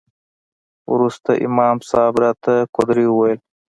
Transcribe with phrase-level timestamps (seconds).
[0.93, 3.39] وروسته امام صاحب راته قدوري وويل.